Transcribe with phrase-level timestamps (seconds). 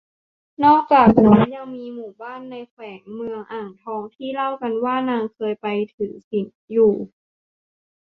[0.63, 6.93] นอกจากนั้น ยังมีหมู่บ้านในแขวงเมืองอ่างทองที่เล่ากันว่านางเคยไปถือศีลอยู่